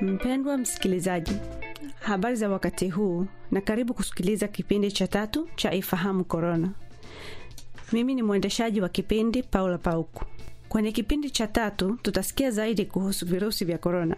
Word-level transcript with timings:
Mpendwa 0.00 0.58
msikilizaji, 0.58 1.32
habari 2.00 2.36
za 2.36 2.48
wakati 2.48 2.88
huu 2.88 3.26
na 3.50 3.60
karibu 3.60 3.94
kusikiliza 3.94 4.48
kipindi 4.48 4.92
cha 4.92 5.06
tatu 5.08 5.48
cha 5.56 5.72
Ifahamu 5.74 6.24
Korona. 6.24 6.70
Mimi 7.92 8.14
ni 8.14 8.22
mwendeshaji 8.22 8.80
wa 8.80 8.88
kipindi 8.88 9.42
Paula 9.42 9.78
Pauku. 9.78 10.24
Kwenye 10.68 10.92
kipindi 10.92 11.30
cha 11.30 11.46
tatu 11.46 11.98
tutasikia 12.02 12.50
zaidi 12.50 12.84
kuhusu 12.86 13.26
virusi 13.26 13.64
vya 13.64 13.78
korona. 13.78 14.16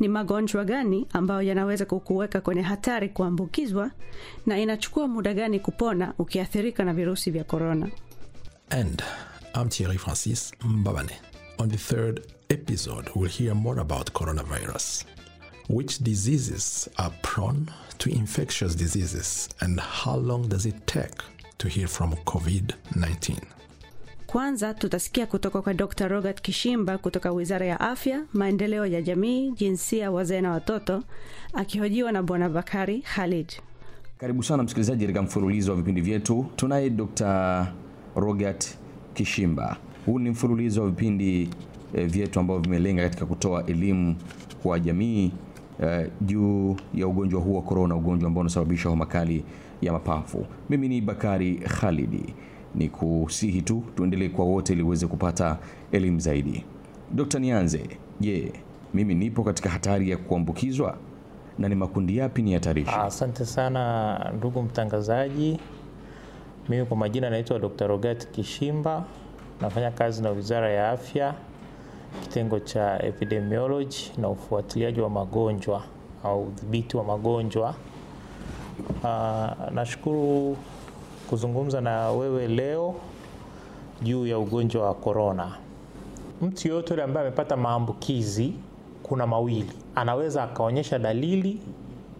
Ni 0.00 0.08
magonjwa 0.08 0.64
gani 0.64 1.06
ambayo 1.12 1.42
yanaweza 1.42 1.84
kukuweka 1.84 2.40
kwenye 2.40 2.62
hatari 2.62 3.08
kuambukizwa 3.08 3.90
na 4.46 4.58
inachukua 4.58 5.08
muda 5.08 5.34
gani 5.34 5.60
kupona 5.60 6.14
ukiathirika 6.18 6.84
na 6.84 6.94
virusi 6.94 7.30
vya 7.30 7.44
korona? 7.44 7.88
And 8.70 9.02
I'm 9.54 9.68
Thierry 9.68 9.98
Francis 9.98 10.52
Mbabane. 10.64 11.12
On 11.58 11.68
the 11.68 11.76
third 11.78 12.20
episode, 12.50 13.10
we'll 13.14 13.30
hear 13.30 13.54
more 13.54 13.80
about 13.80 14.12
coronavirus. 14.12 15.04
Which 15.68 15.98
diseases 15.98 16.88
are 16.98 17.12
prone 17.22 17.68
to 17.98 18.10
infectious 18.10 18.74
diseases 18.74 19.48
and 19.60 19.80
how 19.80 20.16
long 20.16 20.48
does 20.48 20.66
it 20.66 20.86
take 20.86 21.22
to 21.58 21.68
heal 21.68 21.88
from 21.88 22.12
COVID-19? 22.24 23.36
Kwanza 24.26 24.74
tutasikia 24.74 25.26
kutoka 25.26 25.62
kwa 25.62 25.74
Dr. 25.74 26.08
Robert 26.08 26.42
Kishimba 26.42 26.98
kutoka 26.98 27.32
Wizara 27.32 27.66
ya 27.66 27.80
Afya, 27.80 28.22
Maendeleo 28.32 28.86
ya 28.86 29.02
Jamii, 29.02 29.50
Jinsia, 29.50 30.10
Wazee 30.10 30.40
na 30.40 30.50
Watoto, 30.50 31.02
akihojiwa 31.52 32.12
na 32.12 32.22
Bwana 32.22 32.48
Bakari 32.48 33.02
Khalid. 33.02 33.52
Karibu 34.18 34.42
sana 34.42 34.62
msikilizaji 34.62 35.00
katika 35.06 35.22
mfululizo 35.22 35.70
wa 35.70 35.76
vipindi 35.76 36.00
vyetu. 36.00 36.46
Tunaye 36.56 36.90
Dr. 36.90 37.66
Robert 38.16 38.78
Kishimba. 39.14 39.76
Huu 40.06 40.18
ni 40.18 40.30
mfululizo 40.30 40.82
wa 40.82 40.88
vipindi 40.90 41.48
eh, 41.94 42.06
vyetu 42.10 42.40
ambavyo 42.40 42.62
vimelenga 42.62 43.02
katika 43.02 43.26
kutoa 43.26 43.66
elimu 43.66 44.16
kwa 44.62 44.80
jamii 44.80 45.32
eh, 45.82 46.10
juu 46.20 46.76
ya 46.94 47.06
ugonjwa 47.06 47.40
huu 47.40 47.54
wa 47.56 47.62
korona, 47.62 47.96
ugonjwa 47.96 48.26
ambao 48.28 48.40
unasababisha 48.40 48.88
homa 48.88 49.06
kali 49.06 49.44
ya 49.82 49.92
mapafu. 49.92 50.46
Mimi 50.70 50.88
ni 50.88 51.00
Bakari 51.00 51.54
Khalidi, 51.54 52.34
ni 52.74 52.88
kusihi 52.88 53.62
tu 53.62 53.82
tuendelee 53.96 54.28
kwa 54.28 54.44
wote 54.44 54.72
ili 54.72 54.82
uweze 54.82 55.06
kupata 55.06 55.58
elimu 55.92 56.20
zaidi. 56.20 56.64
Dokta, 57.14 57.38
Nianze, 57.38 57.80
je, 58.20 58.52
mimi 58.94 59.14
nipo 59.14 59.42
katika 59.44 59.70
hatari 59.70 60.10
ya 60.10 60.16
kuambukizwa 60.16 60.96
na 61.58 61.68
ni 61.68 61.74
makundi 61.74 62.16
yapi 62.16 62.42
ni 62.42 62.52
hatarishi? 62.54 62.90
Asante 62.94 63.44
sana 63.44 64.18
ndugu 64.36 64.62
mtangazaji. 64.62 65.58
Mimi 66.68 66.84
kwa 66.86 66.96
majina 66.96 67.30
naitwa 67.30 67.58
Dr. 67.58 67.86
Rogat 67.86 68.30
Kishimba, 68.30 69.04
nafanya 69.60 69.90
kazi 69.90 70.22
na 70.22 70.30
Wizara 70.30 70.70
ya 70.70 70.90
Afya, 70.90 71.34
kitengo 72.22 72.60
cha 72.60 73.02
epidemiology 73.02 73.96
na 74.18 74.28
ufuatiliaji 74.28 75.00
wa 75.00 75.10
magonjwa 75.10 75.82
au 76.24 76.42
udhibiti 76.42 76.96
wa 76.96 77.04
magonjwa. 77.04 77.74
Uh, 79.04 79.72
nashukuru 79.74 80.56
kuzungumza 81.30 81.80
na 81.80 82.10
wewe 82.10 82.48
leo 82.48 82.94
juu 84.02 84.26
ya 84.26 84.38
ugonjwa 84.38 84.86
wa 84.86 84.94
korona. 84.94 85.52
Mtu 86.42 86.68
yoyote 86.68 86.90
yule 86.90 87.02
ambaye 87.02 87.26
amepata 87.26 87.56
maambukizi, 87.56 88.52
kuna 89.02 89.26
mawili, 89.26 89.72
anaweza 89.94 90.42
akaonyesha 90.42 90.98
dalili 90.98 91.60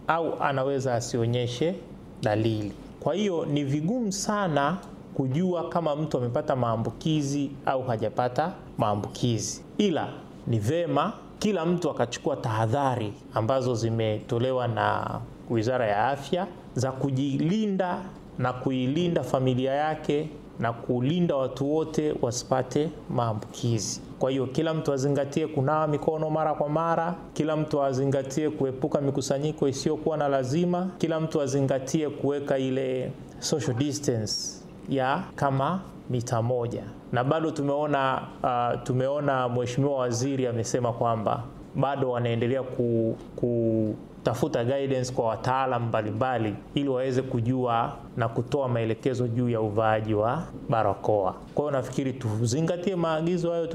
au 0.07 0.43
anaweza 0.43 0.95
asionyeshe 0.95 1.75
dalili. 2.23 2.71
Kwa 2.99 3.13
hiyo 3.13 3.45
ni 3.45 3.63
vigumu 3.63 4.11
sana 4.11 4.77
kujua 5.13 5.69
kama 5.69 5.95
mtu 5.95 6.17
amepata 6.17 6.55
maambukizi 6.55 7.51
au 7.65 7.83
hajapata 7.83 8.51
maambukizi, 8.77 9.61
ila 9.77 10.07
ni 10.47 10.59
vema 10.59 11.13
kila 11.39 11.65
mtu 11.65 11.89
akachukua 11.89 12.35
tahadhari 12.35 13.13
ambazo 13.33 13.75
zimetolewa 13.75 14.67
na 14.67 15.19
Wizara 15.49 15.87
ya 15.87 16.07
Afya 16.07 16.47
za 16.75 16.91
kujilinda 16.91 18.01
na 18.39 18.53
kuilinda 18.53 19.23
familia 19.23 19.71
yake 19.73 20.29
na 20.59 20.73
kulinda 20.73 21.35
watu 21.35 21.73
wote 21.73 22.15
wasipate 22.21 22.89
maambukizi. 23.09 24.01
Kwa 24.19 24.31
hiyo 24.31 24.45
kila 24.47 24.73
mtu 24.73 24.93
azingatie 24.93 25.47
kunawa 25.47 25.87
mikono 25.87 26.29
mara 26.29 26.53
kwa 26.53 26.69
mara, 26.69 27.15
kila 27.33 27.55
mtu 27.57 27.83
azingatie 27.83 28.49
kuepuka 28.49 29.01
mikusanyiko 29.01 29.67
isiyokuwa 29.67 30.17
na 30.17 30.27
lazima, 30.27 30.89
kila 30.97 31.19
mtu 31.19 31.41
azingatie 31.41 32.09
kuweka 32.09 32.57
ile 32.57 33.11
social 33.39 33.73
distance 33.77 34.66
ya 34.89 35.23
kama 35.35 35.79
mita 36.09 36.41
moja. 36.41 36.83
Na 37.11 37.23
bado 37.23 37.51
tumeona 37.51 38.21
uh, 38.43 38.83
tumeona 38.83 39.49
Mheshimiwa 39.49 39.97
Waziri 39.97 40.47
amesema 40.47 40.93
kwamba 40.93 41.43
bado 41.75 42.09
wanaendelea 42.11 42.63
ku, 42.63 43.17
ku 43.35 43.95
tafuta 44.27 44.63
guidance 44.65 45.13
kwa 45.13 45.25
wataalam 45.25 45.87
mbalimbali 45.87 46.55
ili 46.75 46.89
waweze 46.89 47.21
kujua 47.21 47.93
na 48.17 48.27
kutoa 48.29 48.67
maelekezo 48.69 49.27
juu 49.27 49.49
ya 49.49 49.61
uvaaji 49.61 50.13
wa 50.13 50.43
barakoa. 50.69 51.33
Kwa 51.55 51.63
hiyo 51.65 51.71
nafikiri 51.71 52.13
tuzingatie 52.13 52.95
maagizo 52.95 53.51
hayo 53.51 53.67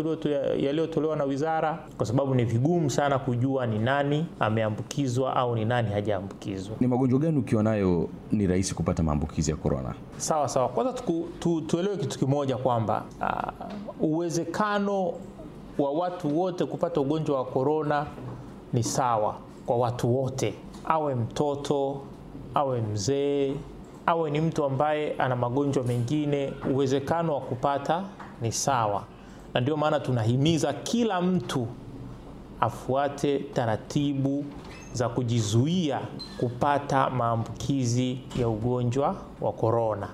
yaliyotolewa 0.58 1.16
na 1.16 1.24
wizara, 1.24 1.78
kwa 1.96 2.06
sababu 2.06 2.34
ni 2.34 2.44
vigumu 2.44 2.90
sana 2.90 3.18
kujua 3.18 3.66
ni 3.66 3.78
nani 3.78 4.26
ameambukizwa 4.40 5.36
au 5.36 5.54
ni 5.56 5.64
nani 5.64 5.90
hajaambukizwa. 5.90 6.76
Ni 6.80 6.86
magonjwa 6.86 7.19
gani 7.19 7.38
ukiwa 7.38 7.62
nayo 7.62 8.08
ni 8.32 8.46
rahisi 8.46 8.74
kupata 8.74 9.02
maambukizi 9.02 9.50
ya 9.50 9.56
korona? 9.56 9.94
Sawa 10.16 10.48
sawa, 10.48 10.69
kwanza 10.69 10.92
tu, 11.40 11.60
tuelewe 11.60 11.96
kitu 11.96 12.19
kimoja 12.19 12.56
kwamba 12.56 13.02
uh, 13.20 14.10
uwezekano 14.10 15.12
wa 15.78 15.90
watu 15.92 16.38
wote 16.40 16.64
kupata 16.64 17.00
ugonjwa 17.00 17.38
wa 17.38 17.44
korona 17.44 18.06
ni 18.72 18.82
sawa 18.82 19.34
kwa 19.66 19.76
watu 19.76 20.16
wote, 20.22 20.54
awe 20.84 21.14
mtoto 21.14 22.00
awe 22.54 22.80
mzee 22.80 23.54
awe 24.06 24.30
ni 24.30 24.40
mtu 24.40 24.64
ambaye 24.64 25.14
ana 25.18 25.36
magonjwa 25.36 25.84
mengine, 25.84 26.52
uwezekano 26.74 27.34
wa 27.34 27.40
kupata 27.40 28.04
ni 28.40 28.52
sawa, 28.52 29.04
na 29.54 29.60
ndio 29.60 29.76
maana 29.76 30.00
tunahimiza 30.00 30.72
kila 30.72 31.20
mtu 31.20 31.66
afuate 32.60 33.38
taratibu 33.38 34.44
za 34.92 35.08
kujizuia 35.08 36.00
kupata 36.40 37.10
maambukizi 37.10 38.18
ya 38.40 38.48
ugonjwa 38.48 39.16
wa 39.40 39.52
korona. 39.52 40.08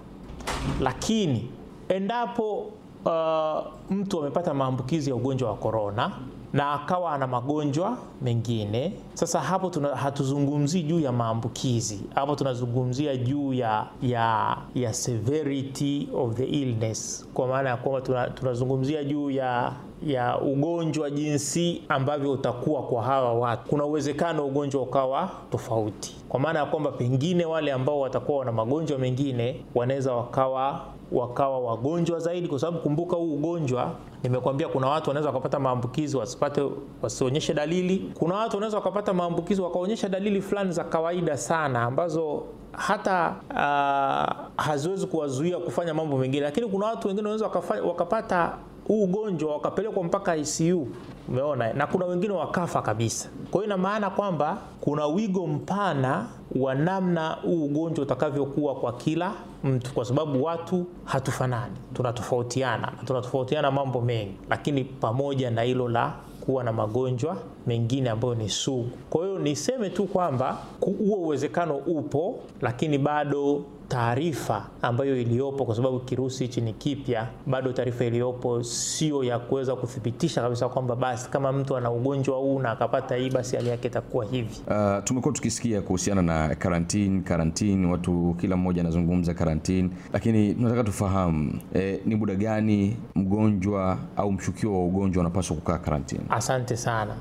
Lakini 0.81 1.51
endapo 1.89 2.67
uh, 3.05 3.67
mtu 3.91 4.21
amepata 4.21 4.55
maambukizi 4.55 5.11
ya 5.11 5.17
ugonjwa 5.17 5.51
wa 5.51 5.57
korona 5.57 6.13
na 6.53 6.73
akawa 6.73 7.13
ana 7.13 7.27
magonjwa 7.27 7.99
mengine. 8.23 8.93
Sasa 9.15 9.41
hapo 9.41 9.71
tuna, 9.71 9.89
hatuzungumzii 9.97 10.83
juu 10.83 11.01
ya 11.01 11.13
maambukizi, 11.13 12.01
hapo 12.15 12.35
tunazungumzia 12.37 13.17
juu 13.17 13.53
ya, 13.53 13.87
ya, 14.03 14.57
ya 14.75 14.93
severity 14.95 16.09
of 16.15 16.35
the 16.35 16.45
illness, 16.45 17.29
kwa 17.35 17.47
maana 17.49 17.69
ya 17.71 17.77
kwamba 17.77 18.27
tunazungumzia 18.31 19.05
juu 19.05 19.31
ya 19.31 19.73
ya 20.07 20.41
ugonjwa 20.41 21.11
jinsi 21.11 21.83
ambavyo 21.89 22.33
utakuwa 22.33 22.83
kwa 22.83 23.03
hawa 23.03 23.33
watu. 23.35 23.69
Kuna 23.71 23.85
uwezekano 23.85 24.47
ugonjwa 24.47 24.83
ukawa 24.83 25.31
tofauti, 25.51 26.17
kwa 26.29 26.41
maana 26.41 26.59
ya 26.59 26.67
kwamba 26.67 26.91
pengine 26.93 27.45
wale 27.45 27.73
ambao 27.73 28.01
watakuwa 28.01 28.39
wana 28.39 28.53
magonjwa 28.53 28.99
mengine 28.99 29.65
wanaweza 29.75 30.13
wakawa 30.15 30.81
wakawa 31.13 31.61
wagonjwa 31.61 32.19
zaidi, 32.19 32.49
kwa 32.49 32.59
sababu 32.59 32.79
kumbuka, 32.79 33.17
huu 33.17 33.35
ugonjwa 33.35 33.91
nimekwambia, 34.23 34.69
kuna 34.69 34.87
watu 34.89 35.11
wanaweza 35.11 35.29
wakapata 35.29 35.59
maambukizi 35.59 36.17
wasipate, 36.17 36.71
wasionyeshe 37.03 37.55
dalili. 37.55 38.13
Kuna 38.19 38.35
watu 38.35 38.57
wanaweza 38.57 38.77
wakapata 38.77 39.13
maambukizi 39.13 39.63
wakaonyesha 39.63 40.09
dalili 40.09 40.43
fulani 40.43 40.73
za 40.73 40.85
kawaida 40.85 41.37
sana 41.37 41.83
ambazo 41.83 42.43
hata 42.73 43.35
uh, 43.51 44.65
haziwezi 44.65 45.07
kuwazuia 45.07 45.59
kufanya 45.59 45.95
mambo 45.95 46.19
mengine, 46.19 46.43
lakini 46.43 46.67
kuna 46.67 46.87
watu 46.87 47.09
wengine 47.09 47.29
wanaweza 47.29 47.81
wakapata 47.89 48.53
huu 48.89 49.03
ugonjwa 49.05 49.53
wakapelekwa 49.53 50.05
mpaka 50.05 50.37
ICU, 50.37 50.87
umeona, 51.29 51.73
na 51.73 51.87
kuna 51.87 52.07
wengine 52.07 52.33
wakafa 52.35 52.83
kabisa. 52.83 53.29
Kwa 53.51 53.61
hiyo 53.61 53.65
ina 53.65 53.77
maana 53.77 54.11
kwamba 54.11 54.59
kuna 54.81 55.07
wigo 55.07 55.47
mpana 55.47 56.27
wa 56.57 56.75
namna 56.75 57.29
huu 57.31 57.65
ugonjwa 57.65 58.03
utakavyokuwa 58.05 58.75
kwa 58.75 58.93
kila 58.93 59.33
mtu, 59.65 59.93
kwa 59.95 60.05
sababu 60.05 60.45
watu 60.45 60.87
hatufanani, 61.05 61.75
tunatofautiana, 61.95 62.93
tunatofautiana 63.05 63.71
mambo 63.71 64.01
mengi, 64.01 64.35
lakini 64.51 64.85
pamoja 64.85 65.51
na 65.51 65.63
hilo 65.63 65.89
la 65.89 66.13
kuwa 66.41 66.65
na 66.65 66.73
magonjwa 66.73 67.37
mengine 67.67 68.11
ambayo 68.11 68.35
ni 68.35 68.49
sugu. 68.49 68.91
Kwa 69.11 69.27
hiyo 69.27 69.39
niseme 69.39 69.91
tu 69.91 70.05
kwamba 70.05 70.59
huo 70.81 71.17
uwezekano 71.17 71.77
upo, 71.77 72.39
lakini 72.61 72.99
bado 72.99 73.63
taarifa 73.89 74.67
ambayo 74.83 75.21
iliyopo, 75.21 75.65
kwa 75.65 75.75
sababu 75.77 76.01
kirusi 76.01 76.45
hichi 76.45 76.61
ni 76.61 76.73
kipya, 76.73 77.27
bado 77.47 77.73
taarifa 77.73 78.05
iliyopo 78.05 78.63
sio 78.63 79.25
ya 79.25 79.39
kuweza 79.39 79.77
kuthibitisha 79.77 80.43
kabisa 80.43 80.69
kwamba 80.69 80.97
basi 80.97 81.31
kama 81.31 81.53
mtu 81.53 81.77
ana 81.77 81.91
ugonjwa 81.91 82.39
huu 82.39 82.59
na 82.59 82.71
akapata 82.71 83.17
hii 83.17 83.31
basi 83.31 83.57
hali 83.57 83.69
yake 83.69 83.89
itakuwa 83.89 84.25
hivi. 84.25 84.61
Uh, 84.67 85.05
tumekuwa 85.05 85.35
tukisikia 85.35 85.83
kuhusiana 85.83 86.23
na 86.23 86.55
karantini 86.55 87.21
karantini, 87.23 87.87
watu 87.87 88.37
kila 88.41 88.57
mmoja 88.57 88.81
anazungumza 88.83 89.35
karantini, 89.35 89.91
lakini 90.13 90.55
tunataka 90.55 90.85
tufahamu 90.85 91.53
eh, 91.75 92.01
ni 92.07 92.15
muda 92.17 92.35
gani 92.35 92.97
mgonjwa 93.15 93.99
au 94.17 94.33
mshukiwa 94.33 94.73
wa 94.73 94.85
ugonjwa 94.85 95.21
unapaswa 95.21 95.57
kukaa 95.57 95.79
karantini? 95.79 96.21
Asante 96.31 96.77
sana. 96.77 97.15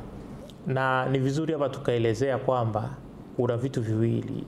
na 0.68 1.10
ni 1.10 1.20
vizuri 1.20 1.54
hapa 1.54 1.70
tukaelezea 1.70 2.38
kwamba 2.38 2.90
kuna 3.36 3.58
vitu 3.58 3.82
viwili, 3.82 4.44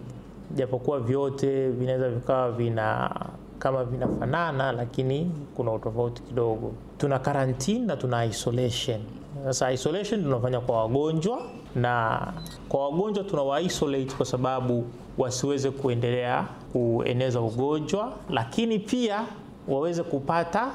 japokuwa 0.55 0.99
vyote 0.99 1.69
vinaweza 1.69 2.09
vikawa 2.09 2.51
vina 2.51 3.15
kama 3.59 3.83
vinafanana, 3.83 4.71
lakini 4.71 5.31
kuna 5.55 5.71
utofauti 5.71 6.21
kidogo. 6.21 6.71
Tuna 6.97 7.19
karantini 7.19 7.79
na 7.85 7.97
tuna 7.97 8.25
isolation. 8.25 9.01
Sasa 9.45 9.71
isolation 9.71 10.23
tunafanya 10.23 10.59
kwa 10.59 10.77
wagonjwa, 10.81 11.41
na 11.75 12.21
kwa 12.69 12.85
wagonjwa 12.89 13.23
tunawa 13.23 13.61
isolate 13.61 14.15
kwa 14.17 14.25
sababu 14.25 14.85
wasiweze 15.17 15.71
kuendelea 15.71 16.45
kueneza 16.73 17.41
ugonjwa, 17.41 18.11
lakini 18.29 18.79
pia 18.79 19.25
waweze 19.67 20.03
kupata 20.03 20.67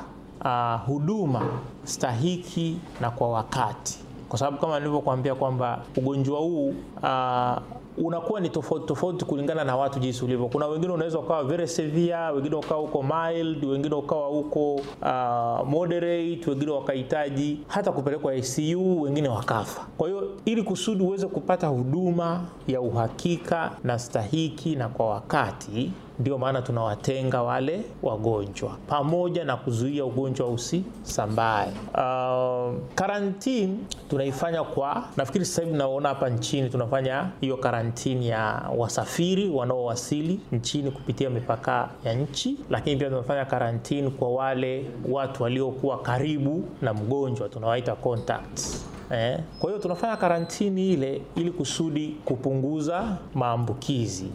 uh, 0.44 0.87
huduma 0.87 1.43
stahiki 1.85 2.77
na 3.00 3.11
kwa 3.11 3.29
wakati, 3.31 3.99
kwa 4.29 4.38
sababu 4.38 4.59
kama 4.59 4.79
nilivyokuambia 4.81 5.35
kwamba 5.35 5.82
ugonjwa 5.97 6.38
huu 6.38 6.69
uh, 7.03 7.56
unakuwa 7.99 8.41
ni 8.41 8.49
tofauti 8.49 8.87
tofauti 8.87 9.25
kulingana 9.25 9.64
na 9.64 9.76
watu 9.76 9.99
jinsi 9.99 10.25
ulivyo. 10.25 10.46
Kuna 10.49 10.67
wengine 10.67 10.93
unaweza 10.93 11.19
ukawa 11.19 11.44
very 11.44 11.69
severe, 11.69 12.31
wengine 12.35 12.56
ukawa 12.56 12.81
huko 12.81 13.02
mild, 13.02 13.64
wengine 13.64 13.94
ukawa 13.94 14.29
huko 14.29 14.75
uh, 14.75 15.69
moderate, 15.69 16.50
wengine 16.50 16.70
wakahitaji 16.73 17.58
hata 17.69 17.93
kupelekwa 17.93 18.35
ICU, 18.35 19.02
wengine 19.02 19.29
wakafa. 19.29 19.87
Kwa 19.96 20.08
hiyo 20.08 20.29
ili 20.44 20.62
kusudi 20.62 21.05
uweze 21.05 21.26
kupata 21.26 21.67
huduma 21.67 22.41
ya 22.69 22.81
uhakika 22.81 23.70
na 23.85 23.99
stahiki 23.99 24.76
na 24.76 24.88
kwa 24.88 25.06
wakati 25.11 25.91
ndio 26.19 26.38
maana 26.38 26.62
tunawatenga 26.62 27.43
wale 27.43 27.81
wagonjwa 28.02 28.76
pamoja 28.88 29.44
na 29.44 29.56
kuzuia 29.56 30.05
ugonjwa 30.05 30.49
usisambae. 30.49 31.69
Uh, 31.94 32.75
karantini 32.94 33.79
tunaifanya 34.11 34.64
kwa, 34.64 35.05
nafikiri 35.17 35.44
sasa 35.44 35.62
hivi 35.62 35.76
naona 35.76 36.08
hapa 36.08 36.29
nchini 36.31 36.70
tunafanya 36.70 37.31
hiyo 37.41 37.56
karantini 37.56 38.29
ya 38.29 38.62
wasafiri 38.76 39.49
wanaowasili 39.50 40.41
nchini 40.52 40.91
kupitia 40.91 41.31
mipaka 41.31 41.88
ya 42.05 42.14
nchi, 42.14 42.56
lakini 42.70 42.96
pia 42.96 43.08
tunafanya 43.11 43.44
karantini 43.44 44.11
kwa 44.11 44.29
wale 44.29 44.87
watu 45.11 45.43
waliokuwa 45.43 45.99
karibu 46.02 46.64
na 46.82 46.94
mgonjwa 46.94 47.49
tunawaita 47.49 47.94
contacts. 47.96 48.83
Eh, 49.11 49.39
kwa 49.59 49.71
hiyo 49.71 49.83
tunafanya 49.83 50.17
karantini 50.17 50.93
ile 50.93 51.21
ili 51.37 51.51
kusudi 51.51 52.17
kupunguza 52.25 53.17
maambukizi 53.35 54.27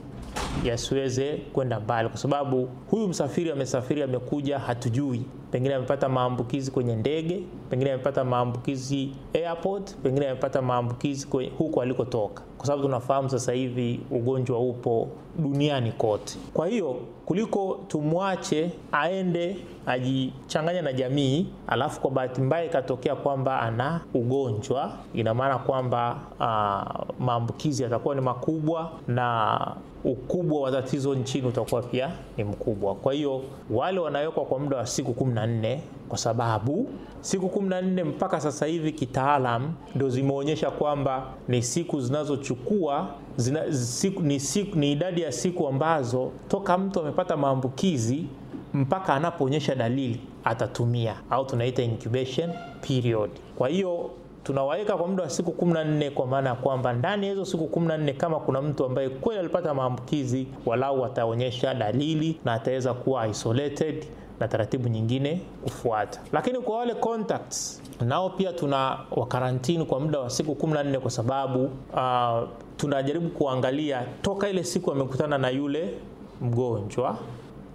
yasiweze 0.64 1.38
kwenda 1.54 1.80
mbali, 1.80 2.10
kwa 2.10 2.18
sababu 2.18 2.70
huyu 2.92 3.08
msafiri 3.08 3.52
amesafiri, 3.52 4.04
amekuja, 4.04 4.60
hatujui, 4.60 5.22
pengine 5.52 5.76
amepata 5.76 6.10
maambukizi 6.10 6.72
kwenye 6.72 6.96
ndege, 6.96 7.44
pengine 7.70 7.92
amepata 7.92 8.24
maambukizi 8.24 9.12
airport, 9.34 9.96
pengine 9.96 10.28
amepata 10.30 10.62
maambukizi 10.62 11.28
huko 11.58 11.82
alikotoka, 11.82 12.44
kwa 12.58 12.66
sababu 12.66 12.84
tunafahamu 12.84 13.30
sasa 13.30 13.52
hivi 13.54 14.00
ugonjwa 14.12 14.60
upo 14.60 15.08
duniani 15.40 15.92
kote. 15.92 16.38
Kwa 16.54 16.68
hiyo 16.68 16.96
kuliko 17.26 17.80
tumwache 17.88 18.72
aende 18.92 19.58
ajichanganya 19.86 20.82
na 20.82 20.94
jamii, 20.94 21.48
alafu 21.68 22.02
kwa 22.02 22.12
bahati 22.12 22.42
mbaya 22.42 22.66
ikatokea 22.66 23.16
kwamba 23.16 23.60
ana 23.62 24.02
ugonjwa, 24.14 24.92
ina 25.14 25.34
maana 25.34 25.58
kwamba 25.58 26.18
uh, 26.40 27.16
maambukizi 27.26 27.84
yatakuwa 27.84 28.16
ni 28.16 28.22
makubwa 28.22 28.92
na 29.08 29.60
ukubwa 30.04 30.62
wa 30.62 30.72
tatizo 30.72 31.16
nchini 31.16 31.48
utakuwa 31.48 31.82
pia 31.82 32.12
ni 32.38 32.44
mkubwa. 32.44 32.96
Kwa 32.96 33.14
hiyo 33.14 33.42
wale 33.72 34.00
wanawekwa 34.00 34.46
kwa 34.46 34.60
muda 34.60 34.78
wa 34.78 34.86
siku 34.86 35.14
kumi 35.14 35.34
na 35.40 35.48
nne 35.48 35.82
kwa 36.10 36.18
sababu 36.18 36.90
siku 37.22 37.50
kumi 37.50 37.70
na 37.70 37.82
nne 37.82 38.04
mpaka 38.04 38.42
sasa 38.42 38.66
hivi 38.66 38.92
kitaalam 38.92 39.74
ndo 39.96 40.10
zimeonyesha 40.10 40.72
kwamba 40.72 41.26
ni 41.48 41.62
siku 41.64 42.02
zinazochukua 42.02 43.08
zina, 43.38 43.74
siku, 43.74 44.22
ni, 44.22 44.40
siku, 44.40 44.78
ni 44.78 44.92
idadi 44.92 45.22
ya 45.22 45.32
siku 45.32 45.68
ambazo 45.68 46.32
toka 46.48 46.78
mtu 46.78 47.00
amepata 47.00 47.38
maambukizi 47.38 48.26
mpaka 48.74 49.14
anapoonyesha 49.14 49.76
dalili 49.76 50.22
atatumia 50.44 51.16
au 51.30 51.46
tunaita 51.46 51.84
incubation 51.84 52.50
period. 52.88 53.30
Kwa 53.58 53.70
hiyo 53.70 54.10
tunawaweka 54.44 54.98
kwa 54.98 55.08
muda 55.08 55.24
wa 55.24 55.30
siku 55.30 55.66
14 55.66 56.10
kwa 56.12 56.28
maana 56.28 56.50
ya 56.50 56.56
kwamba 56.56 56.94
ndani 56.94 57.26
ya 57.26 57.32
hizo 57.32 57.46
siku 57.46 57.80
14 57.80 58.14
kama 58.18 58.40
kuna 58.40 58.62
mtu 58.62 58.86
ambaye 58.86 59.10
kweli 59.10 59.40
alipata 59.40 59.74
maambukizi, 59.74 60.48
walau 60.66 61.06
ataonyesha 61.06 61.74
dalili 61.74 62.40
na 62.46 62.54
ataweza 62.54 62.94
kuwa 62.94 63.28
isolated 63.28 64.06
na 64.40 64.48
taratibu 64.48 64.88
nyingine 64.88 65.42
kufuata. 65.64 66.20
Lakini 66.32 66.60
kwa 66.60 66.78
wale 66.78 66.96
contacts 66.96 67.82
nao 68.06 68.30
pia 68.30 68.54
tuna 68.54 68.98
wakarantini 69.12 69.86
kwa 69.86 70.00
muda 70.00 70.20
wa 70.20 70.30
siku 70.30 70.52
14 70.52 70.98
kwa 71.00 71.12
sababu 71.12 71.64
uh, 71.94 72.50
tunajaribu 72.78 73.30
kuangalia 73.30 74.06
toka 74.22 74.50
ile 74.50 74.64
siku 74.64 74.92
amekutana 74.92 75.38
na 75.38 75.50
yule 75.50 75.94
mgonjwa, 76.42 77.18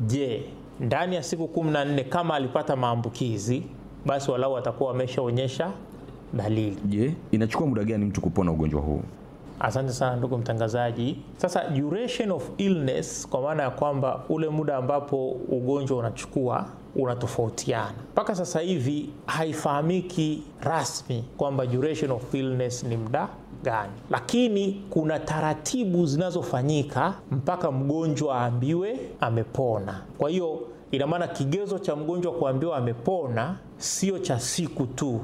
je, 0.01 0.43
ndani 0.81 1.17
ya 1.17 1.23
siku 1.23 1.45
14 1.61 2.05
kama 2.09 2.35
alipata 2.35 2.77
maambukizi, 2.77 3.63
basi 4.07 4.31
walau 4.31 4.57
atakuwa 4.57 4.91
ameshaonyesha 4.91 5.71
dalili. 6.33 6.77
Je, 6.85 7.15
inachukua 7.31 7.67
muda 7.67 7.85
gani 7.85 8.05
mtu 8.05 8.21
kupona 8.21 8.53
ugonjwa 8.53 8.81
huu? 8.81 9.03
Asante 9.61 9.93
sana 9.93 10.17
ndugu 10.17 10.39
mtangazaji. 10.39 11.19
Sasa 11.37 11.69
duration 11.69 12.31
of 12.31 12.51
illness, 12.59 13.29
kwa 13.29 13.41
maana 13.41 13.63
ya 13.63 13.71
kwamba 13.71 14.21
ule 14.29 14.49
muda 14.49 14.77
ambapo 14.77 15.29
ugonjwa 15.31 15.97
unachukua 15.99 16.67
unatofautiana. 16.97 17.95
Mpaka 18.13 18.35
sasa 18.35 18.61
hivi 18.61 19.11
haifahamiki 19.27 20.43
rasmi 20.61 21.25
kwamba 21.37 21.67
duration 21.67 22.11
of 22.11 22.35
illness 22.35 22.85
ni 22.85 22.97
muda 22.97 23.29
gani, 23.63 23.93
lakini 24.11 24.83
kuna 24.91 25.19
taratibu 25.19 26.07
zinazofanyika 26.07 27.15
mpaka 27.31 27.71
mgonjwa 27.73 28.35
aambiwe 28.37 28.99
amepona. 29.21 30.01
Kwa 30.19 30.31
hiyo 30.31 30.61
ina 30.91 31.07
maana 31.07 31.27
kigezo 31.29 31.79
cha 31.79 31.97
mgonjwa 31.97 32.33
kuambiwa 32.33 32.77
amepona 32.77 33.57
sio 33.77 34.19
cha 34.19 34.41
siku 34.41 34.87
tu, 34.87 35.21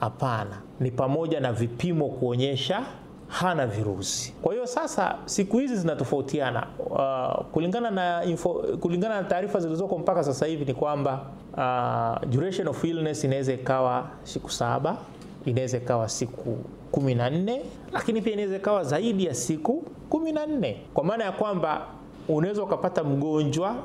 hapana, 0.00 0.58
ni 0.80 0.90
pamoja 0.90 1.40
na 1.40 1.52
vipimo 1.52 2.08
kuonyesha 2.08 2.82
hana 3.30 3.66
virusi. 3.66 4.34
Kwa 4.42 4.52
hiyo 4.54 4.66
sasa 4.66 5.18
siku 5.24 5.58
hizi 5.58 5.76
zinatofautiana 5.76 6.66
uh, 6.78 7.44
kulingana 7.46 7.90
na 7.90 8.24
info, 8.24 8.54
kulingana 8.80 9.14
na 9.22 9.28
taarifa 9.28 9.60
zilizoko 9.60 9.98
mpaka 9.98 10.24
sasa 10.24 10.46
hivi 10.46 10.64
ni 10.64 10.74
kwamba 10.74 11.26
uh, 11.52 12.28
duration 12.30 12.68
of 12.68 12.84
illness 12.84 13.24
inaweza 13.24 13.52
ikawa 13.52 14.08
siku 14.22 14.50
saba, 14.50 14.96
inaweza 15.44 15.76
ikawa 15.76 16.08
siku 16.08 16.58
kumi 16.90 17.14
na 17.14 17.30
nne, 17.30 17.62
lakini 17.92 18.22
pia 18.22 18.32
inaweza 18.32 18.56
ikawa 18.56 18.84
zaidi 18.84 19.24
ya 19.24 19.34
siku 19.34 19.84
kumi 20.08 20.32
na 20.32 20.46
nne, 20.46 20.82
kwa 20.94 21.04
maana 21.04 21.24
ya 21.24 21.32
kwamba 21.32 21.86
unaweza 22.28 22.62
ukapata 22.62 23.04
mgonjwa 23.04 23.76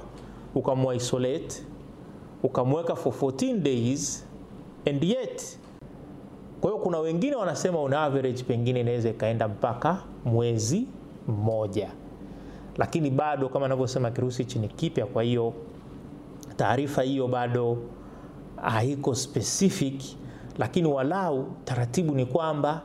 ukamwa 0.55 0.96
isolate 0.96 1.63
ukamweka 2.43 2.96
for 2.96 3.13
14 3.13 3.60
days 3.60 4.25
and 4.89 5.03
yet 5.03 5.58
kwa 6.65 6.72
hiyo 6.72 6.84
kuna 6.84 7.00
wengine 7.00 7.36
wanasema 7.36 7.81
una 7.81 8.01
average 8.01 8.43
pengine 8.43 8.79
inaweza 8.79 9.10
ikaenda 9.10 9.48
mpaka 9.48 9.98
mwezi 10.25 10.88
mmoja, 11.27 11.89
lakini 12.77 13.10
bado 13.10 13.50
kama 13.50 13.65
anavyosema 13.65 14.12
kirusi 14.12 14.43
hichi 14.43 14.60
ni 14.60 14.67
kipya. 14.67 15.05
Kwa 15.05 15.24
hiyo 15.24 15.53
taarifa 16.55 17.01
hiyo 17.01 17.27
bado 17.27 17.77
haiko 18.62 19.15
specific, 19.15 20.01
lakini 20.57 20.88
walau 20.88 21.48
taratibu 21.65 22.15
ni 22.15 22.25
kwamba 22.25 22.81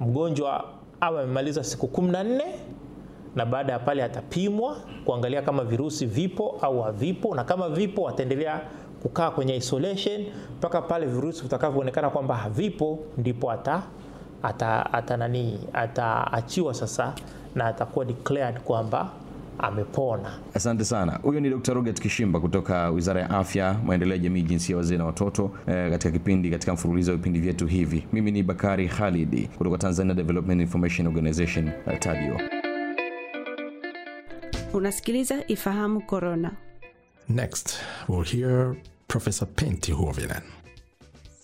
mgonjwa 0.00 0.64
awe 1.00 1.22
amemaliza 1.22 1.64
siku 1.64 1.86
kumi 1.88 2.10
na 2.10 2.24
nne 2.24 2.44
na 3.36 3.46
baada 3.46 3.72
ya 3.72 3.78
pale 3.78 4.02
atapimwa 4.04 4.76
kuangalia 5.04 5.42
kama 5.42 5.64
virusi 5.64 6.06
vipo 6.06 6.58
au 6.62 6.82
havipo, 6.82 7.34
na 7.34 7.44
kama 7.44 7.68
vipo 7.68 8.08
ataendelea 8.08 8.60
kukaa 9.02 9.30
kwenye 9.30 9.56
isolation 9.56 10.24
mpaka 10.58 10.82
pale 10.82 11.06
virusi 11.06 11.42
vitakavyoonekana 11.42 12.10
kwamba 12.10 12.36
havipo, 12.36 12.98
ndipo 13.18 13.50
ata, 13.50 13.82
ata, 14.42 14.92
ata 14.92 15.30
ataachiwa 15.72 16.74
sasa 16.74 17.14
na 17.54 17.64
atakuwa 17.66 18.04
declared 18.04 18.60
kwamba 18.60 19.10
amepona. 19.58 20.30
Asante 20.54 20.84
sana. 20.84 21.18
Huyo 21.22 21.40
ni 21.40 21.50
Dr. 21.50 21.74
Roget 21.74 22.00
Kishimba 22.00 22.40
kutoka 22.40 22.90
Wizara 22.90 23.20
ya 23.20 23.30
Afya, 23.30 23.76
Maendeleo 23.86 24.16
ya 24.16 24.22
Jamii, 24.22 24.42
Jinsia, 24.42 24.76
Wazee 24.76 24.96
na 24.96 25.04
Watoto 25.04 25.50
eh, 25.66 25.90
katika 25.90 26.12
kipindi 26.12 26.50
katika 26.50 26.72
mfululizo 26.72 27.10
wa 27.10 27.16
vipindi 27.16 27.40
vyetu 27.40 27.66
hivi. 27.66 28.06
Mimi 28.12 28.30
ni 28.30 28.42
Bakari 28.42 28.88
Khalidi 28.88 29.48
kutoka 29.58 29.78
Tanzania 29.78 30.14
Development 30.14 30.60
Information 30.60 31.06
Organization 31.06 31.70
TADIO. 31.98 32.59
Unasikiliza 34.72 35.44
Ifahamu 35.48 36.06
Corona. 36.06 36.56
Next, 37.28 37.80
we'll 38.08 38.22
hear 38.22 38.76
Professor 39.08 39.46
Pentti 39.46 39.92
Huovinen. 39.92 40.42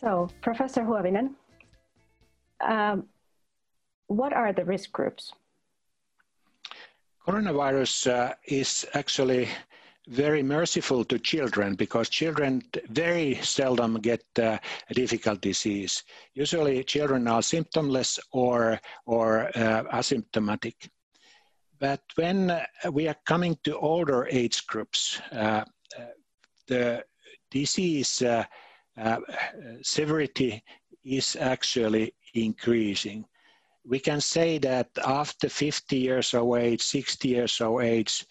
So, 0.00 0.28
Professor 0.40 0.84
Huovinen, 0.84 1.34
um, 2.60 3.08
what 4.06 4.32
are 4.32 4.52
the 4.52 4.64
risk 4.64 4.92
groups? 4.92 5.32
Coronavirus 7.26 8.06
uh, 8.06 8.34
is 8.44 8.86
actually 8.94 9.48
very 10.08 10.42
merciful 10.42 11.04
to 11.04 11.18
children 11.18 11.74
because 11.74 12.08
children 12.08 12.62
very 12.90 13.34
seldom 13.42 13.94
get 14.00 14.22
uh, 14.38 14.58
a 14.90 14.94
difficult 14.94 15.40
disease. 15.40 16.04
Usually, 16.34 16.84
children 16.84 17.26
are 17.26 17.42
symptomless 17.42 18.20
or 18.30 18.78
or 19.06 19.50
uh, 19.56 19.82
asymptomatic. 19.92 20.74
But 21.78 22.00
when 22.14 22.50
uh, 22.50 22.64
we 22.90 23.08
are 23.08 23.16
coming 23.26 23.58
to 23.64 23.78
older 23.78 24.26
age 24.30 24.66
groups, 24.66 25.20
uh, 25.32 25.64
uh, 25.98 26.04
the 26.68 27.04
disease 27.50 28.22
uh, 28.22 28.44
severity 29.82 30.62
is 31.04 31.36
actually 31.36 32.14
increasing. 32.34 33.24
We 33.84 33.98
can 34.00 34.20
say 34.20 34.58
that 34.58 34.88
after 35.04 35.48
50 35.48 35.96
years 35.96 36.34
of 36.34 36.56
age, 36.56 36.82
60 36.82 37.28
years 37.28 37.60
of 37.60 37.80
age, 37.80 38.26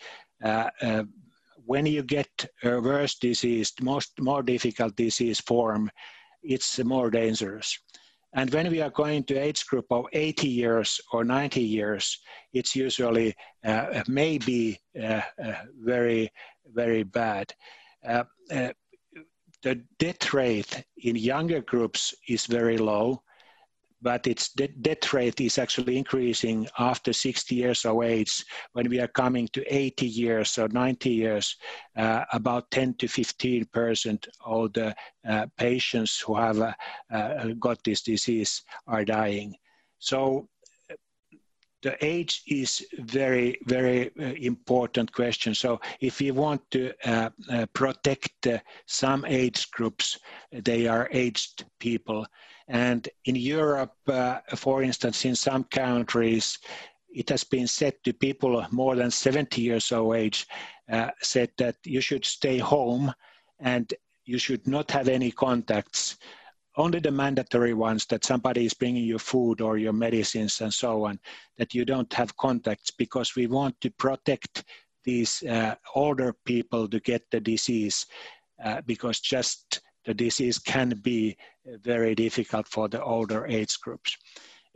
when 1.66 1.86
you 1.86 2.04
get 2.04 2.46
a 2.64 2.80
worse 2.80 3.16
disease, 3.16 3.74
most 3.82 4.20
more 4.20 4.44
difficult 4.44 4.96
disease 4.96 5.40
form, 5.40 5.90
it's 6.44 6.78
more 6.80 7.10
dangerous. 7.10 7.80
And 8.36 8.54
when 8.54 8.70
we 8.70 8.82
are 8.82 8.90
going 8.90 9.24
to 9.26 9.38
age 9.38 9.66
group 9.66 9.86
of 9.92 10.06
80 10.12 10.48
years 10.48 11.00
or 11.14 11.24
90 11.24 11.62
years, 11.62 12.20
it's 12.54 12.76
usually 12.76 13.34
uh, 13.64 14.04
maybe 14.08 14.78
uh, 15.02 15.22
uh, 15.42 15.54
very, 15.80 16.30
very 16.74 17.04
bad. 17.04 17.54
Uh, 18.06 18.26
uh, 18.52 18.70
the 19.64 19.82
death 20.00 20.34
rate 20.34 20.84
in 20.98 21.16
younger 21.16 21.62
groups 21.62 22.14
is 22.28 22.46
very 22.46 22.78
low 22.78 23.24
but 24.06 24.28
its 24.28 24.50
death 24.50 25.14
rate 25.14 25.42
is 25.42 25.58
actually 25.58 25.98
increasing 25.98 26.68
after 26.78 27.12
60 27.12 27.56
years 27.56 27.86
of 27.86 28.04
age. 28.04 28.46
When 28.74 28.88
we 28.88 29.00
are 29.00 29.08
coming 29.08 29.48
to 29.54 29.64
80 29.68 30.06
years 30.06 30.60
or 30.60 30.68
90 30.68 31.10
years, 31.10 31.56
uh, 31.98 32.24
about 32.32 32.70
10 32.70 32.94
to 33.00 33.08
15 33.08 33.66
percent 33.74 34.28
of 34.46 34.74
the 34.74 34.96
uh, 35.28 35.48
patients 35.58 36.20
who 36.20 36.36
have 36.36 36.60
uh, 36.60 36.74
uh 37.12 37.48
got 37.60 37.84
this 37.84 38.04
disease 38.04 38.62
are 38.86 39.04
dying. 39.04 39.56
So 39.98 40.50
the 41.82 41.98
age 42.06 42.44
is 42.48 42.86
very, 43.00 43.58
very 43.66 44.12
uh, 44.20 44.34
important 44.52 45.12
question. 45.14 45.56
So 45.56 45.80
if 46.00 46.20
we 46.20 46.30
want 46.30 46.62
to 46.72 46.94
uh, 47.06 47.30
uh, 47.50 47.66
protect 47.74 48.46
uh, 48.46 48.60
some 48.86 49.26
age 49.26 49.72
groups, 49.72 50.20
they 50.52 50.86
are 50.86 51.10
aged 51.12 51.66
people. 51.80 52.28
And 52.68 53.08
in 53.26 53.36
Europe, 53.36 53.96
uh, 54.08 54.40
for 54.56 54.82
instance, 54.82 55.26
in 55.26 55.36
some 55.36 55.66
countries, 55.66 56.58
it 57.14 57.30
has 57.30 57.44
been 57.44 57.68
said 57.68 57.96
to 58.04 58.14
people 58.14 58.66
more 58.72 58.96
than 58.96 59.12
70 59.12 59.62
years 59.62 59.92
of 59.92 60.14
age, 60.14 60.48
uh, 60.92 61.12
said 61.22 61.52
that 61.58 61.78
you 61.86 62.02
should 62.02 62.26
stay 62.26 62.58
home 62.58 63.14
and 63.60 63.94
you 64.26 64.38
should 64.38 64.68
not 64.68 64.92
have 64.92 65.08
any 65.08 65.32
contacts. 65.32 66.18
Only 66.76 67.00
the 67.00 67.12
mandatory 67.12 67.74
ones 67.74 68.06
that 68.08 68.26
somebody 68.26 68.66
is 68.66 68.74
bringing 68.74 69.06
you 69.06 69.18
food 69.18 69.62
or 69.62 69.78
your 69.78 69.94
medicines 69.94 70.60
and 70.60 70.74
so 70.74 71.06
on, 71.06 71.20
that 71.58 71.74
you 71.74 71.86
don't 71.86 72.12
have 72.14 72.36
contacts 72.36 72.92
because 72.92 73.36
we 73.36 73.48
want 73.48 73.80
to 73.82 73.90
protect 73.92 74.66
these 75.06 75.44
uh, 75.44 75.76
older 75.94 76.34
people 76.44 76.88
to 76.90 77.00
get 77.00 77.30
the 77.32 77.40
disease 77.40 78.08
uh, 78.64 78.82
because 78.86 79.20
just 79.20 79.82
the 80.06 80.14
disease 80.14 80.58
can 80.60 80.90
be 81.02 81.38
very 81.66 82.16
difficult 82.16 82.68
for 82.68 82.88
the 82.88 83.04
older 83.04 83.46
age 83.46 83.80
groups. 83.82 84.18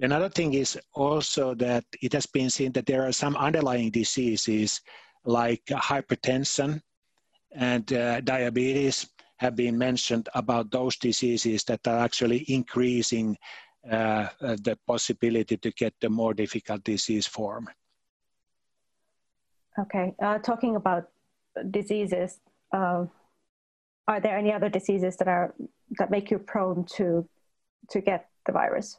Another 0.01 0.29
thing 0.29 0.53
is 0.53 0.79
also 0.93 1.53
that 1.55 1.83
it 2.01 2.13
has 2.13 2.25
been 2.25 2.49
seen 2.49 2.71
that 2.71 2.85
there 2.85 3.05
are 3.05 3.11
some 3.11 3.35
underlying 3.35 3.91
diseases 3.91 4.81
like 5.25 5.63
hypertension 5.65 6.81
and 7.51 7.91
uh, 7.93 8.21
diabetes 8.21 9.07
have 9.37 9.55
been 9.55 9.77
mentioned 9.77 10.29
about 10.35 10.71
those 10.71 10.95
diseases 10.97 11.63
that 11.65 11.85
are 11.87 11.99
actually 11.99 12.45
increasing 12.47 13.37
uh, 13.89 14.27
the 14.39 14.77
possibility 14.85 15.57
to 15.57 15.71
get 15.71 15.93
the 16.01 16.09
more 16.09 16.33
difficult 16.33 16.83
disease 16.83 17.25
form. 17.25 17.67
Okay, 19.79 20.13
uh, 20.21 20.39
talking 20.39 20.75
about 20.75 21.09
diseases, 21.71 22.39
uh, 22.73 23.05
are 24.09 24.19
there 24.19 24.37
any 24.37 24.51
other 24.51 24.69
diseases 24.69 25.15
that 25.17 25.27
are 25.27 25.53
that 25.99 26.09
make 26.09 26.31
you 26.31 26.39
prone 26.39 26.83
to 26.97 27.29
to 27.91 28.01
get 28.01 28.27
the 28.45 28.51
virus? 28.51 28.97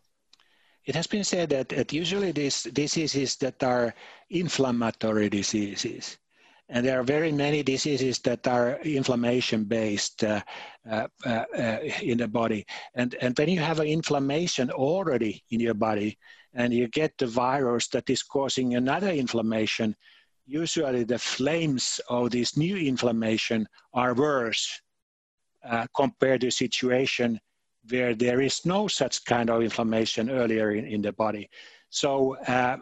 It 0.87 0.95
has 0.95 1.07
been 1.07 1.25
said 1.25 1.51
that, 1.51 1.69
that 1.71 1.93
usually 1.93 2.33
these 2.33 2.63
diseases 2.63 3.37
that 3.37 3.63
are 3.63 3.95
inflammatory 4.31 5.29
diseases, 5.29 6.17
and 6.69 6.87
there 6.87 6.99
are 7.01 7.03
very 7.03 7.33
many 7.33 7.63
diseases 7.63 8.21
that 8.21 8.47
are 8.47 8.79
inflammation 8.83 9.65
based 9.65 10.25
uh, 10.25 10.41
uh, 10.89 11.09
uh, 11.27 11.79
in 12.01 12.19
the 12.19 12.29
body. 12.29 12.65
And, 12.95 13.15
and 13.21 13.37
when 13.37 13.49
you 13.49 13.61
have 13.61 13.81
an 13.81 13.89
inflammation 13.89 14.71
already 14.71 15.43
in 15.51 15.61
your 15.61 15.75
body 15.75 16.17
and 16.55 16.73
you 16.73 16.89
get 16.89 17.19
the 17.19 17.27
virus 17.27 17.89
that 17.89 18.09
is 18.09 18.23
causing 18.23 18.75
another 18.75 19.11
inflammation, 19.11 19.95
usually 20.47 21.05
the 21.05 21.19
flames 21.19 22.01
of 22.09 22.31
this 22.31 22.57
new 22.57 22.77
inflammation 22.77 23.69
are 23.93 24.15
worse 24.15 24.81
uh, 25.69 25.87
compared 25.95 26.41
to 26.43 26.49
a 26.49 26.53
situation 26.53 27.39
where 27.89 28.15
there 28.15 28.41
is 28.41 28.67
no 28.67 28.89
such 28.89 29.25
kind 29.25 29.51
of 29.51 29.63
inflammation 29.63 30.31
earlier 30.31 30.73
in, 30.73 30.85
in 30.87 31.03
the 31.03 31.13
body. 31.13 31.49
So 31.91 32.37
uh, 32.47 32.77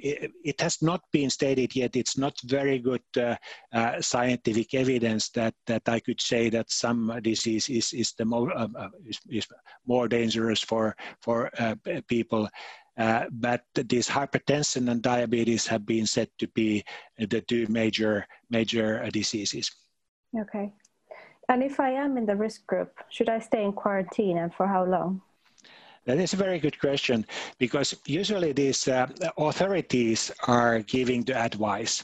it, 0.00 0.30
it, 0.44 0.60
has 0.60 0.82
not 0.82 1.02
been 1.10 1.30
stated 1.30 1.74
yet. 1.74 1.96
It's 1.96 2.16
not 2.16 2.40
very 2.44 2.78
good 2.78 3.02
uh, 3.16 3.34
uh, 3.72 4.00
scientific 4.00 4.72
evidence 4.74 5.30
that, 5.30 5.54
that 5.66 5.82
I 5.88 5.98
could 5.98 6.20
say 6.20 6.48
that 6.50 6.70
some 6.70 7.18
disease 7.22 7.68
is, 7.68 7.92
is 7.92 8.12
the 8.12 8.24
more 8.24 8.56
um, 8.56 8.76
uh, 8.78 8.88
is, 9.04 9.18
is, 9.28 9.48
more 9.84 10.06
dangerous 10.06 10.60
for 10.60 10.96
for 11.20 11.50
uh, 11.58 11.74
people. 12.06 12.48
Uh, 12.96 13.24
but 13.32 13.64
this 13.74 14.08
hypertension 14.08 14.88
and 14.88 15.02
diabetes 15.02 15.66
have 15.66 15.84
been 15.84 16.06
said 16.06 16.28
to 16.38 16.46
be 16.48 16.84
the 17.18 17.40
two 17.40 17.66
major 17.68 18.24
major 18.48 19.08
diseases. 19.10 19.72
Okay. 20.38 20.72
And 21.48 21.62
if 21.62 21.80
I 21.80 21.90
am 21.90 22.16
in 22.16 22.26
the 22.26 22.36
risk 22.36 22.66
group, 22.66 22.92
should 23.08 23.28
I 23.28 23.38
stay 23.40 23.64
in 23.64 23.72
quarantine 23.72 24.38
and 24.38 24.54
for 24.54 24.66
how 24.66 24.84
long? 24.84 25.22
That 26.04 26.18
is 26.18 26.32
a 26.32 26.36
very 26.36 26.58
good 26.58 26.80
question 26.80 27.24
because 27.58 27.94
usually 28.06 28.52
these 28.52 28.88
uh, 28.88 29.06
authorities 29.38 30.32
are 30.48 30.80
giving 30.80 31.22
the 31.22 31.36
advice. 31.36 32.02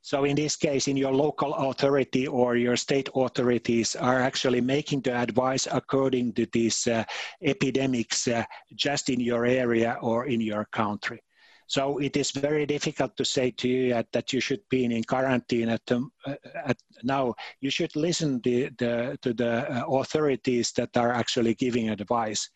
So 0.00 0.24
in 0.24 0.36
this 0.36 0.56
case, 0.56 0.88
in 0.88 0.96
your 0.96 1.12
local 1.12 1.54
authority 1.54 2.26
or 2.26 2.56
your 2.56 2.76
state 2.76 3.08
authorities 3.14 3.94
are 3.94 4.20
actually 4.20 4.60
making 4.60 5.02
the 5.02 5.14
advice 5.14 5.68
according 5.70 6.32
to 6.34 6.46
these 6.52 6.86
uh, 6.86 7.04
epidemics 7.42 8.26
uh, 8.26 8.44
just 8.74 9.10
in 9.10 9.20
your 9.20 9.44
area 9.44 9.98
or 10.00 10.26
in 10.26 10.40
your 10.40 10.64
country. 10.72 11.20
So 11.68 11.98
it 11.98 12.16
is 12.16 12.30
very 12.30 12.64
difficult 12.64 13.14
to 13.18 13.24
say 13.26 13.50
to 13.50 13.68
you 13.68 13.92
that, 13.92 14.10
that 14.12 14.32
you 14.32 14.40
should 14.40 14.62
be 14.70 14.86
in 14.86 15.04
quarantine 15.04 15.68
at, 15.68 15.84
the, 15.86 16.08
uh, 16.26 16.34
at 16.64 16.78
now. 17.02 17.34
You 17.60 17.68
should 17.68 17.94
listen 17.94 18.40
the, 18.42 18.70
the, 18.78 19.18
to 19.20 19.34
the 19.34 19.70
uh, 19.70 19.84
authorities 19.86 20.72
that 20.72 20.96
are 20.96 21.12
actually 21.12 21.54
giving 21.54 21.90
advice. 21.90 22.48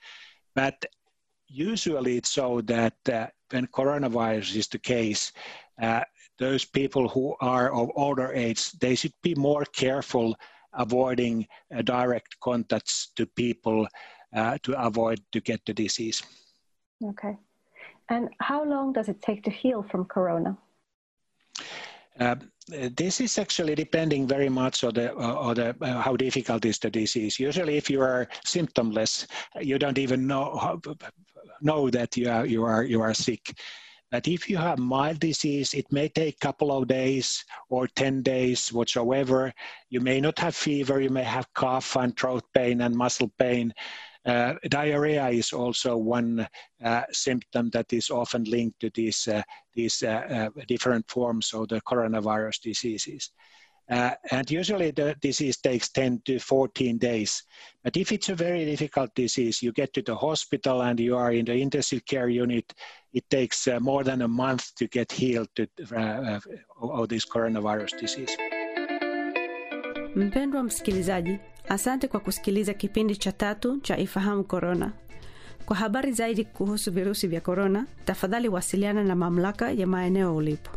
But 0.55 0.83
usually 1.47 2.17
it's 2.17 2.31
so 2.31 2.63
that 2.63 2.97
uh, 3.13 3.27
when 3.51 3.67
coronavirus 3.67 4.57
is 4.57 4.69
the 4.69 4.79
case, 4.79 5.33
uh, 5.81 6.05
those 6.39 6.65
people 6.65 7.07
who 7.07 7.37
are 7.43 7.71
of 7.71 7.91
older 7.95 8.33
age, 8.33 8.73
they 8.81 8.95
should 8.95 9.15
be 9.23 9.35
more 9.35 9.67
careful 9.67 10.35
avoiding 10.73 11.47
uh, 11.77 11.83
direct 11.83 12.41
contacts 12.41 13.13
to 13.17 13.27
people 13.27 13.87
uh, 14.35 14.57
to 14.63 14.73
avoid 14.83 15.21
to 15.33 15.41
get 15.41 15.61
the 15.67 15.75
disease. 15.75 16.23
Okay. 17.05 17.37
And 18.09 18.29
how 18.41 18.65
long 18.65 18.93
does 18.93 19.09
it 19.09 19.23
take 19.23 19.43
to 19.45 19.51
heal 19.51 19.83
from 19.83 20.05
corona? 20.05 20.57
Uh, 22.19 22.37
this 22.69 23.21
is 23.21 23.39
actually 23.39 23.75
depending 23.75 24.27
very 24.27 24.49
much 24.49 24.85
on 24.85 24.95
the, 24.95 25.15
uh, 25.15 25.35
on 25.35 25.55
the 25.55 25.75
uh, 25.81 26.01
how 26.01 26.15
difficult 26.15 26.65
is 26.65 26.79
the 26.79 26.91
disease. 26.91 27.41
Usually, 27.41 27.77
if 27.77 27.89
you 27.89 28.01
are 28.03 28.29
symptomless, 28.47 29.27
you 29.61 29.79
don't 29.79 29.99
even 29.99 30.27
know 30.27 30.81
know 31.61 31.91
that 31.91 32.17
you 32.17 32.29
are 32.31 32.47
you 32.47 32.65
are 32.65 32.85
you 32.85 33.01
are 33.01 33.15
sick. 33.15 33.55
But 34.11 34.29
if 34.29 34.51
you 34.51 34.59
have 34.59 34.79
mild 34.79 35.21
disease, 35.21 35.73
it 35.73 35.91
may 35.91 36.09
take 36.09 36.35
a 36.35 36.47
couple 36.47 36.71
of 36.71 36.87
days 36.87 37.43
or 37.71 37.87
10 37.87 38.23
days 38.23 38.71
whatsoever. 38.71 39.55
You 39.89 40.01
may 40.01 40.21
not 40.21 40.39
have 40.39 40.55
fever, 40.55 41.01
you 41.01 41.09
may 41.09 41.23
have 41.23 41.53
cough 41.55 41.97
and 41.97 42.15
throat 42.15 42.45
pain 42.53 42.83
and 42.83 42.95
muscle 42.95 43.33
pain, 43.39 43.73
diarrhea 44.25 45.29
is 45.29 45.53
also 45.53 45.97
one 45.97 46.47
uh, 46.85 47.03
symptom 47.11 47.71
that 47.71 47.93
is 47.93 48.11
often 48.11 48.45
linked 48.45 48.81
to 48.81 48.91
these, 48.95 49.27
uh, 49.29 49.43
these 49.75 50.03
uh, 50.03 50.51
uh, 50.57 50.63
different 50.69 51.09
forms 51.11 51.53
of 51.55 51.69
the 51.69 51.81
coronavirus 51.83 52.61
diseases. 52.61 53.31
Uh, 53.91 54.13
and 54.31 54.51
usually 54.51 54.93
the 54.93 55.15
disease 55.21 55.59
takes 55.59 55.91
10 55.91 56.23
to 56.25 56.39
14 56.39 56.99
days. 56.99 57.43
But 57.83 57.97
if 57.97 58.13
it's 58.13 58.29
a 58.29 58.35
very 58.35 58.65
difficult 58.65 59.13
disease, 59.15 59.61
you 59.61 59.73
get 59.73 59.93
to 59.95 60.03
the 60.03 60.15
hospital 60.15 60.83
and 60.83 60.99
you 61.01 61.17
are 61.17 61.33
in 61.33 61.45
the 61.45 61.55
intensive 61.55 62.07
care 62.07 62.29
unit, 62.29 62.73
it 63.13 63.29
takes 63.29 63.69
more 63.81 64.05
than 64.05 64.23
a 64.23 64.29
month 64.29 64.75
to 64.77 64.87
get 64.87 65.11
healed 65.11 65.49
to, 65.57 65.67
of 66.81 67.09
this 67.09 67.27
coronavirus 67.27 68.01
disease. 68.01 68.37
Mpendwa 70.17 70.63
msikilizaji, 70.63 71.39
asante 71.69 72.09
kwa 72.09 72.21
kusikiliza 72.21 72.75
kipindi 72.75 73.17
cha 73.17 73.33
tatu 73.33 73.81
cha 73.81 73.99
Ifahamu 73.99 74.45
Korona. 74.45 74.93
Kwa 75.67 75.77
habari 75.77 76.13
zaidi 76.13 76.45
kuhusu 76.45 76.93
virusi 76.93 77.27
vya 77.29 77.41
korona, 77.41 77.87
tafadhali 78.05 78.49
wasiliana 78.49 79.05
na 79.05 79.17
mamlaka 79.17 79.71
ya 79.73 79.87
maeneo 79.87 80.37
ulipo. 80.37 80.71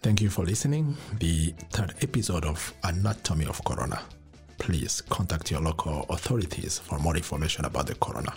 Thank 0.00 0.22
you 0.22 0.30
for 0.30 0.46
listening. 0.46 0.86
The 1.18 1.54
third 1.70 1.94
episode 2.00 2.48
of 2.48 2.72
Anatomy 2.82 3.46
of 3.46 3.60
Corona. 3.62 3.98
Please 4.58 5.02
contact 5.08 5.50
your 5.50 5.62
local 5.62 6.04
authorities 6.08 6.80
for 6.80 7.00
more 7.00 7.18
information 7.18 7.64
about 7.64 7.86
the 7.86 7.94
corona. 7.94 8.32